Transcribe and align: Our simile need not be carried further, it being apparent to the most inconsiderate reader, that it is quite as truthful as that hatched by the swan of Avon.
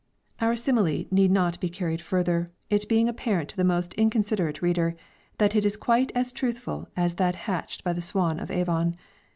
Our 0.39 0.55
simile 0.55 1.05
need 1.11 1.29
not 1.29 1.59
be 1.59 1.69
carried 1.69 2.01
further, 2.01 2.47
it 2.71 2.89
being 2.89 3.07
apparent 3.07 3.49
to 3.49 3.55
the 3.55 3.63
most 3.63 3.93
inconsiderate 3.93 4.59
reader, 4.59 4.95
that 5.37 5.55
it 5.55 5.63
is 5.63 5.77
quite 5.77 6.11
as 6.15 6.31
truthful 6.31 6.89
as 6.97 7.13
that 7.17 7.35
hatched 7.35 7.83
by 7.83 7.93
the 7.93 8.01
swan 8.01 8.39
of 8.39 8.49
Avon. 8.49 8.95